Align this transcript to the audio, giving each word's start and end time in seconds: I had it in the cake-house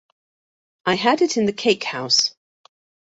I 0.83 0.95
had 0.95 1.21
it 1.21 1.37
in 1.37 1.45
the 1.45 1.53
cake-house 1.53 2.33